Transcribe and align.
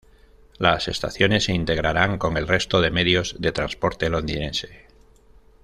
Las 0.57 0.87
estaciones 0.87 1.43
se 1.43 1.53
integrarán 1.53 2.17
con 2.17 2.35
el 2.35 2.47
resto 2.47 2.81
de 2.81 2.89
medios 2.89 3.35
de 3.37 3.51
transporte 3.51 4.09
londinense. 4.09 4.87